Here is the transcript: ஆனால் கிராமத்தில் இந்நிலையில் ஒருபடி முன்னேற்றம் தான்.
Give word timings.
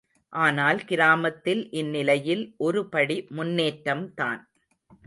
ஆனால் 0.33 0.79
கிராமத்தில் 0.85 1.61
இந்நிலையில் 1.71 2.43
ஒருபடி 2.59 3.17
முன்னேற்றம் 3.29 4.05
தான். 4.13 4.41